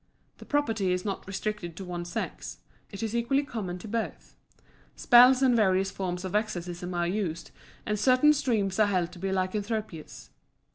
The 0.39 0.45
property 0.45 0.91
is 0.91 1.05
not 1.05 1.27
restricted 1.27 1.75
to 1.77 1.85
one 1.85 2.05
sex; 2.05 2.57
it 2.89 3.03
is 3.03 3.15
equally 3.15 3.43
common 3.43 3.77
to 3.77 3.87
both. 3.87 4.35
Spells 4.95 5.43
and 5.43 5.55
various 5.55 5.91
forms 5.91 6.25
of 6.25 6.33
exorcism 6.35 6.95
are 6.95 7.05
used, 7.07 7.51
and 7.85 7.99
certain 7.99 8.33
streams 8.33 8.79
are 8.79 8.87
held 8.87 9.11
to 9.11 9.19
be 9.19 9.27
lycanthropous. 9.31 10.29